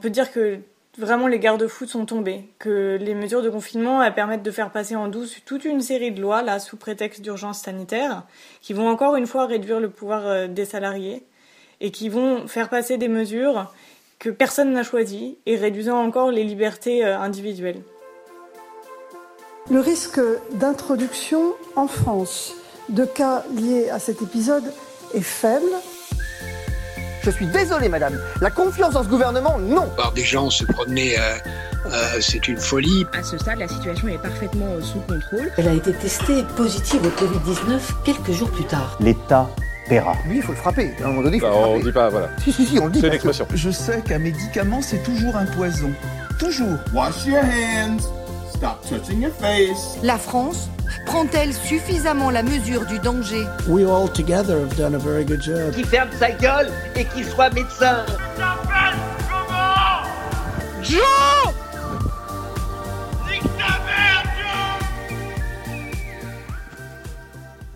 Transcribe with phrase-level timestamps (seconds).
[0.00, 0.60] On peut dire que
[0.96, 5.08] vraiment les garde-fous sont tombés, que les mesures de confinement permettent de faire passer en
[5.08, 8.22] douce toute une série de lois là sous prétexte d'urgence sanitaire
[8.60, 11.24] qui vont encore une fois réduire le pouvoir euh, des salariés
[11.80, 13.74] et qui vont faire passer des mesures
[14.20, 17.82] que personne n'a choisies et réduisant encore les libertés euh, individuelles.
[19.68, 20.20] Le risque
[20.52, 22.54] d'introduction en France
[22.88, 24.72] de cas liés à cet épisode
[25.12, 25.66] est faible.
[27.28, 28.18] Je suis désolé, madame.
[28.40, 29.84] La confiance dans ce gouvernement, non.
[29.96, 31.34] Voir des gens se promener, euh,
[31.84, 31.90] euh,
[32.22, 33.04] c'est une folie.
[33.12, 35.50] À ce stade, la situation est parfaitement euh, sous contrôle.
[35.58, 38.96] Elle a été testée positive au Covid-19 quelques jours plus tard.
[39.00, 39.46] L'État
[39.90, 40.14] paiera.
[40.26, 40.94] Lui, il faut le frapper.
[41.02, 41.82] À un moment donné, il faut Bah, le on frapper.
[41.84, 42.28] dit pas, voilà.
[42.42, 43.02] Si, si, si, on le dit.
[43.02, 43.56] C'est.
[43.56, 45.90] Je sais qu'un médicament, c'est toujours un poison.
[46.38, 46.78] Toujours.
[46.94, 48.08] Wash your hands.
[48.54, 49.98] Stop touching your face.
[50.02, 50.70] La France
[51.06, 55.74] prend-elle suffisamment la mesure du danger We all together have done a very good job.
[55.74, 58.04] Qui ferme sa gueule et qui soit médecin.
[60.82, 61.54] Joe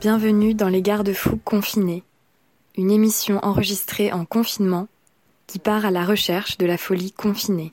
[0.03, 2.03] Bienvenue dans Les Garde-Fous confinés,
[2.77, 4.89] une émission enregistrée en confinement
[5.47, 7.72] qui part à la recherche de la folie confinée.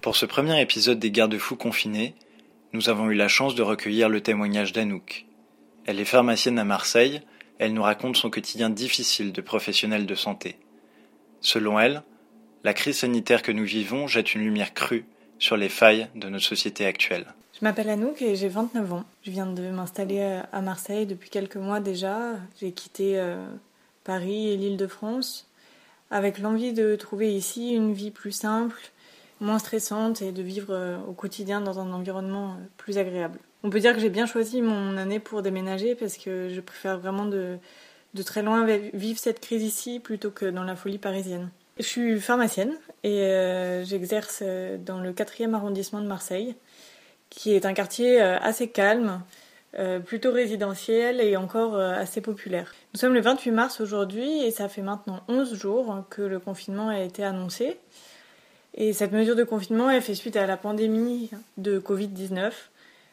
[0.00, 2.14] Pour ce premier épisode des Garde-Fous confinés,
[2.72, 5.26] nous avons eu la chance de recueillir le témoignage d'Anouk.
[5.86, 7.22] Elle est pharmacienne à Marseille,
[7.58, 10.58] elle nous raconte son quotidien difficile de professionnelle de santé.
[11.40, 12.02] Selon elle,
[12.64, 15.06] la crise sanitaire que nous vivons jette une lumière crue
[15.38, 17.26] sur les failles de notre société actuelle.
[17.58, 19.04] Je m'appelle Anouk et j'ai 29 ans.
[19.22, 22.32] Je viens de m'installer à Marseille depuis quelques mois déjà.
[22.60, 23.46] J'ai quitté euh,
[24.04, 25.46] Paris et l'île de France
[26.10, 28.80] avec l'envie de trouver ici une vie plus simple,
[29.40, 33.38] moins stressante et de vivre euh, au quotidien dans un environnement euh, plus agréable.
[33.62, 36.98] On peut dire que j'ai bien choisi mon année pour déménager parce que je préfère
[36.98, 37.58] vraiment de,
[38.14, 41.50] de très loin vi- vivre cette crise ici plutôt que dans la folie parisienne.
[41.78, 42.72] Je suis pharmacienne
[43.04, 44.42] et euh, j'exerce
[44.84, 46.54] dans le 4e arrondissement de Marseille
[47.28, 49.20] qui est un quartier assez calme,
[50.06, 52.72] plutôt résidentiel et encore assez populaire.
[52.94, 56.88] Nous sommes le 28 mars aujourd'hui et ça fait maintenant 11 jours que le confinement
[56.88, 57.78] a été annoncé.
[58.76, 62.52] Et cette mesure de confinement est fait suite à la pandémie de Covid-19,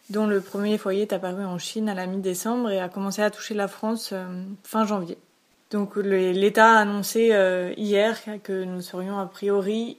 [0.10, 3.32] dont le premier foyer est apparu en Chine à la mi-décembre et a commencé à
[3.32, 4.26] toucher la France euh,
[4.64, 5.18] fin janvier.
[5.72, 9.98] Donc l'État a annoncé euh, hier que nous serions a priori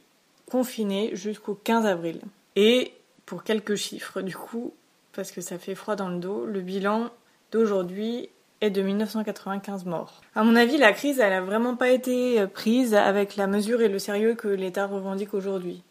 [0.51, 2.21] confinés jusqu'au 15 avril.
[2.55, 2.93] Et
[3.27, 4.73] pour quelques chiffres, du coup,
[5.15, 7.11] parce que ça fait froid dans le dos, le bilan
[7.51, 8.29] d'aujourd'hui
[8.71, 10.21] de 1995 morts.
[10.35, 13.81] À mon avis, la crise, elle a vraiment pas été euh, prise avec la mesure
[13.83, 15.83] et le sérieux que l'État revendique aujourd'hui.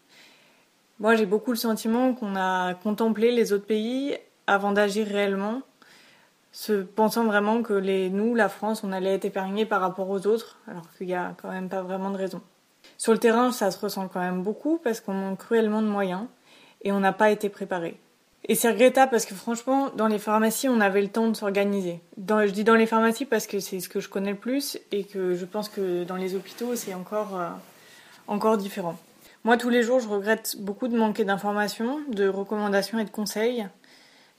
[1.00, 5.62] Moi, j'ai beaucoup le sentiment qu'on a contemplé les autres pays avant d'agir réellement,
[6.52, 7.74] se pensant vraiment que
[8.08, 11.34] nous, la France, on allait être épargnés par rapport aux autres, alors qu'il y a
[11.42, 12.40] quand même pas vraiment de raison.
[12.96, 16.26] Sur le terrain, ça se ressent quand même beaucoup parce qu'on manque cruellement de moyens
[16.82, 17.98] et on n'a pas été préparé.
[18.46, 22.00] Et c'est regrettable parce que franchement, dans les pharmacies, on avait le temps de s'organiser.
[22.18, 25.04] Je dis dans les pharmacies parce que c'est ce que je connais le plus et
[25.04, 27.48] que je pense que dans les hôpitaux, c'est encore, euh,
[28.26, 28.96] encore différent.
[29.44, 33.66] Moi, tous les jours, je regrette beaucoup de manquer d'informations, de recommandations et de conseils.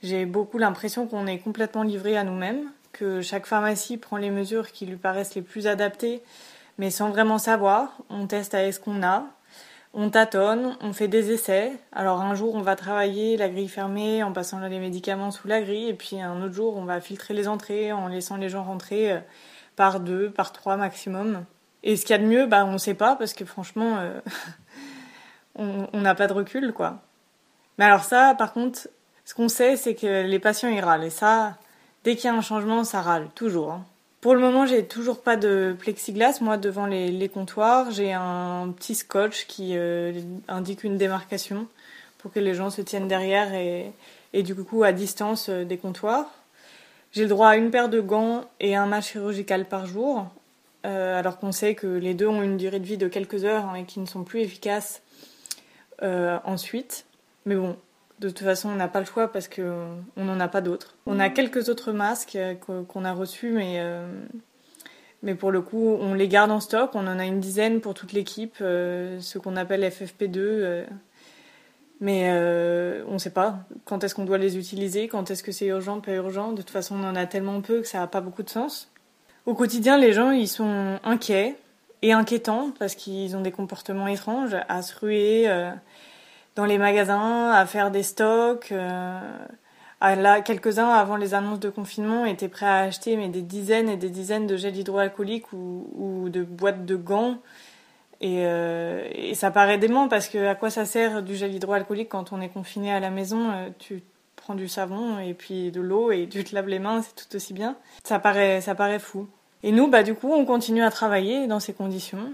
[0.02, 4.70] J'ai beaucoup l'impression qu'on est complètement livré à nous-mêmes, que chaque pharmacie prend les mesures
[4.70, 6.22] qui lui paraissent les plus adaptées,
[6.78, 7.96] mais sans vraiment savoir.
[8.08, 9.26] On teste avec ce qu'on a,
[9.98, 11.72] on tâtonne, on fait des essais.
[11.90, 15.62] Alors un jour, on va travailler la grille fermée en passant les médicaments sous la
[15.62, 18.62] grille, et puis un autre jour, on va filtrer les entrées en laissant les gens
[18.62, 19.18] rentrer euh,
[19.74, 21.44] par deux, par trois maximum.
[21.82, 24.20] Et ce qu'il y a de mieux, bah, on sait pas, parce que franchement, euh,
[25.58, 27.00] on on n'a pas de recul, quoi.
[27.78, 28.88] Mais alors ça, par contre,
[29.24, 31.04] ce qu'on sait, c'est que les patients, ils râlent.
[31.04, 31.56] Et ça,
[32.04, 33.72] dès qu'il y a un changement, ça râle, toujours.
[33.72, 33.84] hein.
[34.26, 37.92] Pour le moment, j'ai toujours pas de plexiglas, moi, devant les, comptoirs.
[37.92, 41.68] J'ai un petit scotch qui euh, indique une démarcation
[42.18, 46.26] pour que les gens se tiennent derrière et, du coup à distance euh, des comptoirs.
[47.12, 50.26] J'ai le droit à une paire de gants et un masque chirurgical par jour,
[50.84, 53.66] euh, alors qu'on sait que les deux ont une durée de vie de quelques heures
[53.66, 55.02] hein, et qui ne sont plus efficaces
[56.02, 57.04] ensuite.
[57.44, 57.76] Mais bon,
[58.18, 60.96] de toute façon, on n'a pas le choix parce qu'on n'en a pas d'autres.
[61.06, 64.06] On a quelques autres masques euh, qu'on a reçus, mais, euh,
[65.22, 66.90] mais pour le coup, on les garde en stock.
[66.94, 70.38] On en a une dizaine pour toute l'équipe, euh, ce qu'on appelle FFP2.
[70.38, 70.84] euh,
[71.98, 72.30] mais
[73.08, 76.00] on ne sait pas quand est-ce qu'on doit les utiliser, quand est-ce que c'est urgent,
[76.00, 76.52] pas urgent.
[76.52, 78.92] De toute façon, on en a tellement peu que ça n'a pas beaucoup de sens.
[79.46, 81.56] Au quotidien, les gens, ils sont inquiets
[82.02, 85.48] et inquiétants parce qu'ils ont des comportements étranges à se ruer
[86.56, 88.72] dans les magasins, à faire des stocks.
[88.72, 89.20] euh,
[90.00, 93.96] là, quelques-uns, avant les annonces de confinement, étaient prêts à acheter mais des dizaines et
[93.96, 97.38] des dizaines de gel hydroalcoolique ou, de boîtes de gants
[98.20, 102.32] Et, et, ça paraît dément parce que à quoi ça sert du gel hydroalcoolique quand
[102.32, 104.02] on est confiné à la maison Tu
[104.36, 107.36] prends du savon et puis de l'eau et tu te laves les mains, c'est tout
[107.36, 107.76] aussi bien.
[108.04, 109.28] Ça paraît, ça paraît fou.
[109.62, 112.32] Et nous, bah, du coup, on continue à travailler dans ces conditions.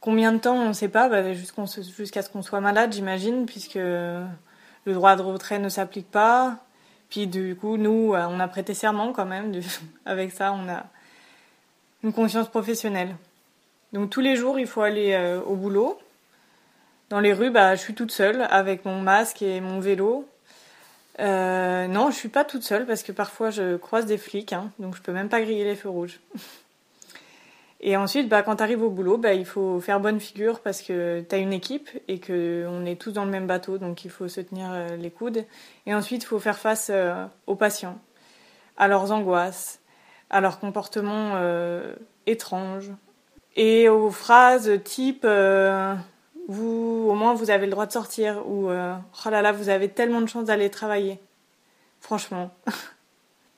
[0.00, 3.74] Combien de temps, on ne sait pas, bah, jusqu'à ce qu'on soit malade, j'imagine, puisque
[3.74, 4.26] le
[4.86, 6.58] droit de retrait ne s'applique pas.
[7.10, 9.52] Puis du coup, nous, euh, on a prêté serment quand même.
[10.06, 10.86] Avec ça, on a
[12.02, 13.14] une conscience professionnelle.
[13.92, 15.98] Donc tous les jours, il faut aller euh, au boulot.
[17.10, 20.28] Dans les rues, bah, je suis toute seule avec mon masque et mon vélo.
[21.18, 24.70] Euh, non, je suis pas toute seule parce que parfois je croise des flics, hein,
[24.78, 26.20] donc je peux même pas griller les feux rouges.
[27.82, 30.82] Et ensuite, bah, quand tu arrives au boulot, bah, il faut faire bonne figure parce
[30.82, 34.10] que tu as une équipe et qu'on est tous dans le même bateau, donc il
[34.10, 35.46] faut se tenir euh, les coudes.
[35.86, 37.98] Et ensuite, il faut faire face euh, aux patients,
[38.76, 39.80] à leurs angoisses,
[40.28, 41.94] à leurs comportements euh,
[42.26, 42.90] étranges
[43.56, 45.26] et aux phrases type
[46.48, 49.88] vous, au moins, vous avez le droit de sortir ou oh là là, vous avez
[49.88, 51.18] tellement de chance d'aller travailler.
[52.00, 52.50] Franchement.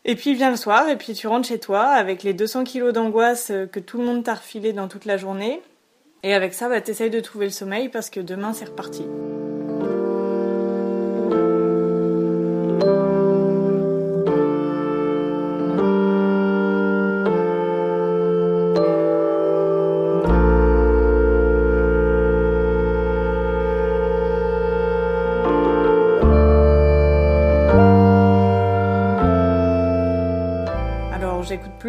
[0.04, 2.92] Et puis vient le soir, et puis tu rentres chez toi avec les 200 kilos
[2.92, 5.62] d'angoisse euh, que tout le monde t'a refilé dans toute la journée.
[6.24, 9.04] Et avec ça, bah, t'essayes de trouver le sommeil parce que demain c'est reparti.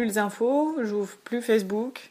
[0.04, 2.10] Les infos, j'ouvre plus Facebook.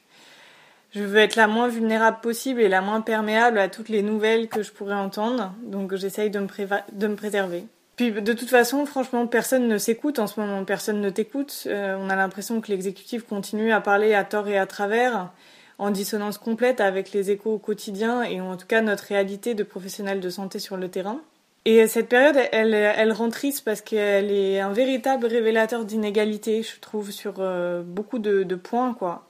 [0.92, 4.48] Je veux être la moins vulnérable possible et la moins perméable à toutes les nouvelles
[4.48, 5.54] que je pourrais entendre.
[5.63, 6.48] Donc j'essaye de me,
[6.92, 7.66] de me préserver.
[7.95, 11.63] Puis de toute façon, franchement, personne ne s'écoute en ce moment, personne ne t'écoute.
[11.68, 15.31] Euh, on a l'impression que l'exécutif continue à parler à tort et à travers,
[15.80, 19.63] en dissonance complète avec les échos au quotidien et en tout cas notre réalité de
[19.63, 21.19] professionnels de santé sur le terrain.
[21.65, 26.80] Et cette période, elle, elle rend triste parce qu'elle est un véritable révélateur d'inégalité, je
[26.81, 29.27] trouve, sur euh, beaucoup de, de, points, quoi.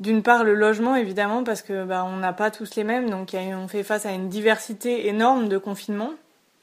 [0.00, 3.34] D'une part, le logement, évidemment, parce que bah, on n'a pas tous les mêmes, donc
[3.34, 6.14] on fait face à une diversité énorme de confinements.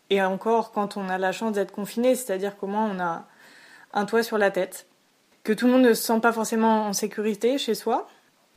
[0.10, 3.26] Et encore, quand on a la chance d'être confiné, c'est-à-dire qu'au moins on a
[3.94, 4.88] un toit sur la tête,
[5.44, 8.08] que tout le monde ne se sent pas forcément en sécurité chez soi,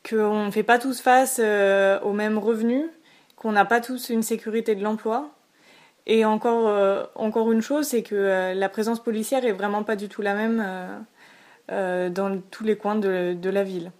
[0.07, 2.85] qu'on ne fait pas tous face euh, aux mêmes revenus,
[3.35, 5.31] qu'on n'a pas tous une sécurité de l'emploi,
[6.05, 9.95] et encore, euh, encore une chose, c'est que euh, la présence policière est vraiment pas
[9.95, 10.63] du tout la même
[11.71, 13.91] euh, dans tous les coins de, la ville.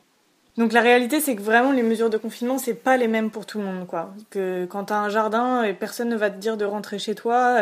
[0.58, 3.46] Donc la réalité, c'est que vraiment les mesures de confinement, c'est pas les mêmes pour
[3.46, 4.14] tout le monde, quoi.
[4.30, 7.58] Que quand t'as un jardin, et personne ne va te dire de rentrer chez toi,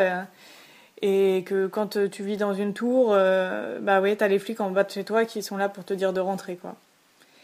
[1.02, 3.16] et que quand tu vis dans une tour,
[3.80, 5.94] bah ouais, t'as les flics en bas de chez toi qui sont là pour te
[5.94, 6.76] dire de rentrer, quoi.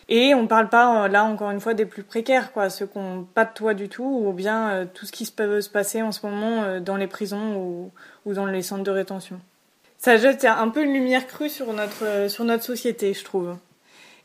[0.10, 2.88] Et on ne parle pas, euh, là encore une fois, des plus précaires, quoi, ceux
[2.88, 5.70] qui n'ont pas de toit du tout, ou bien euh, tout ce qui peut se
[5.70, 7.92] passer en ce moment euh, dans les prisons
[8.26, 9.40] ou, dans les centres de rétention.
[9.98, 13.58] Ça jette un peu une lumière crue sur notre, société, je trouve.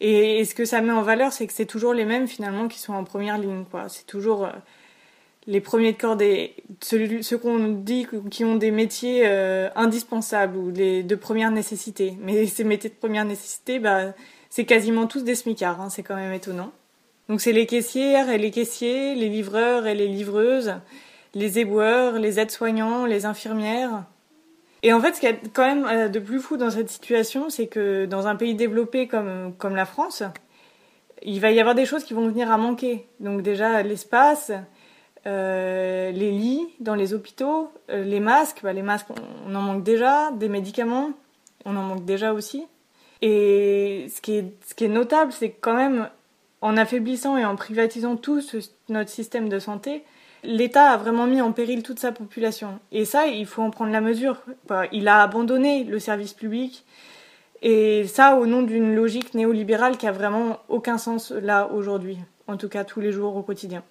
[0.00, 2.78] Et, ce que ça met en valeur, c'est que c'est toujours les mêmes finalement qui
[2.78, 3.88] sont en première ligne, quoi.
[3.88, 4.48] C'est toujours
[5.46, 9.26] les premiers de cordée, ceux, ceux qu'on dit qui ont des métiers
[9.76, 12.16] indispensables ou de première nécessité.
[12.20, 14.12] Mais ces métiers de première nécessité, bah
[14.54, 16.72] c'est quasiment tous des smicards, hein, c'est quand même étonnant.
[17.30, 20.74] Donc c'est les caissières et les caissiers, les livreurs et les livreuses,
[21.32, 24.04] les éboueurs, les aides-soignants, les infirmières.
[24.82, 26.90] Et en fait, ce qu'il y a quand même euh, de plus fou dans cette
[26.90, 30.22] situation, c'est que dans un pays développé comme, comme la France,
[31.22, 33.06] il va y avoir des choses qui vont venir à manquer.
[33.20, 34.52] Donc déjà l'espace,
[35.26, 39.08] euh, les lits dans les hôpitaux, euh, les masques, bah, les masques
[39.48, 41.12] on en manque déjà, des médicaments,
[41.64, 42.66] on en manque déjà aussi.
[43.22, 46.08] Et ce qui est, notable, c'est que quand même,
[46.60, 48.42] en affaiblissant et en privatisant tout
[48.88, 50.02] notre système de santé,
[50.42, 52.80] l'État a vraiment mis en péril toute sa population.
[52.90, 54.42] Et ça, il faut en prendre la mesure.
[54.90, 56.84] Il a abandonné le service public.
[57.62, 62.18] Et ça, au nom d'une logique néolibérale qui a vraiment aucun sens là aujourd'hui.
[62.48, 63.84] En tout cas, tous les jours au quotidien.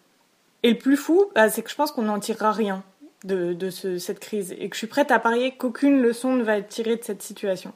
[0.64, 2.84] Et le plus fou, bah, c'est que je pense qu'on n'en tirera rien
[3.24, 4.54] de, de ce, cette crise.
[4.60, 7.22] Et que je suis prête à parier qu'aucune leçon ne va être tirée de cette
[7.22, 7.72] situation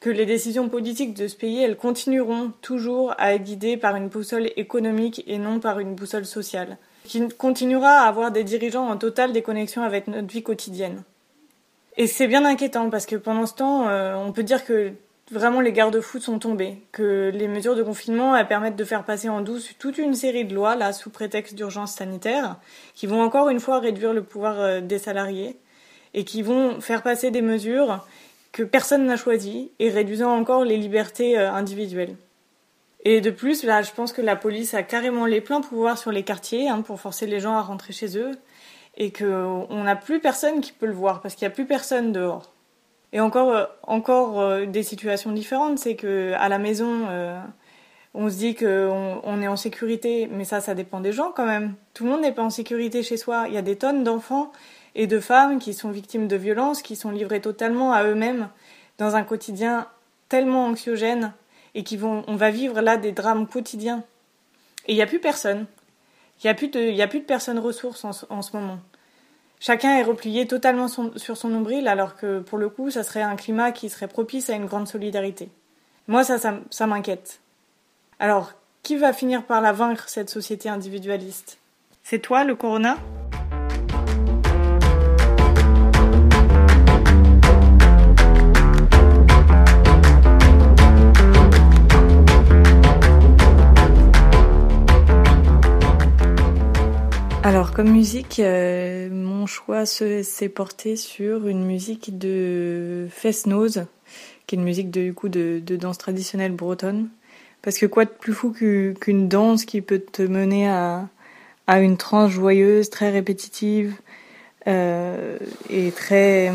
[0.00, 4.08] que les décisions politiques de ce pays, elles continueront toujours à être guidées par une
[4.08, 8.96] boussole économique et non par une boussole sociale, qui continuera à avoir des dirigeants en
[8.96, 11.02] totale déconnexion avec notre vie quotidienne.
[11.96, 14.92] Et c'est bien inquiétant parce que pendant ce temps, euh, on peut dire que
[15.30, 19.28] vraiment les garde-fous sont tombés, que les mesures de confinement elles permettent de faire passer
[19.28, 22.56] en douce toute une série de lois là sous prétexte d'urgence sanitaire,
[22.94, 25.56] qui vont encore une fois réduire le pouvoir euh, des salariés
[26.14, 28.06] et qui vont faire passer des mesures
[28.56, 32.16] que personne n'a choisi et réduisant encore les libertés euh, individuelles.
[33.04, 36.10] Et de plus, là, je pense que la police a carrément les pleins pouvoirs sur
[36.10, 38.32] les quartiers hein, pour forcer les gens à rentrer chez eux
[38.96, 42.12] et qu'on n'a plus personne qui peut le voir parce qu'il n'y a plus personne
[42.12, 42.50] dehors.
[43.12, 47.38] Et encore, euh, encore euh, des situations différentes, c'est que la maison, euh,
[48.14, 51.46] on se dit qu'on on est en sécurité, mais ça, ça dépend des gens quand
[51.46, 51.74] même.
[51.92, 53.44] Tout le monde n'est pas en sécurité chez soi.
[53.48, 54.50] Il y a des tonnes d'enfants
[54.96, 58.48] et de femmes qui sont victimes de violences, qui sont livrées totalement à eux-mêmes
[58.98, 59.86] dans un quotidien
[60.28, 61.34] tellement anxiogène
[61.74, 64.02] et qui vont, on va vivre là des drames quotidiens.
[64.86, 65.66] Et il n'y a plus personne.
[66.38, 68.78] Il n'y a, plus de, y a plus de personnes ressources en, ce moment.
[69.60, 73.36] Chacun est replié totalement sur son nombril, alors que pour le coup, ça serait un
[73.36, 75.50] climat qui serait propice à une grande solidarité.
[76.08, 77.40] Moi, ça, ça, ça m'inquiète.
[78.18, 81.58] Alors, qui va finir par la vaincre, cette société individualiste?
[82.02, 82.96] C'est toi, le corona?
[97.46, 103.86] Alors comme musique, euh, mon choix s'est porté sur une musique de Fest-Nose,
[104.48, 107.08] qui est une musique de, coup de, danse traditionnelle bretonne.
[107.62, 111.08] Parce que quoi de plus fou qu'une danse qui peut te mener à,
[111.68, 113.94] une transe joyeuse, très répétitive
[114.66, 115.38] euh,
[115.70, 116.50] et très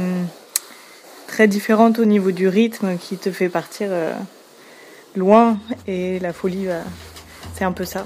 [1.26, 4.14] très différente au niveau du rythme qui te fait partir euh,
[5.16, 5.58] loin
[5.88, 6.68] et la folie,
[7.54, 8.06] c'est un peu ça.